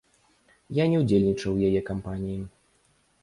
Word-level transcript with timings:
Я 0.77 0.85
не 0.93 0.97
ўдзельнічаў 1.01 1.49
у 1.53 1.61
яе 1.69 1.81
кампаніі. 1.91 2.39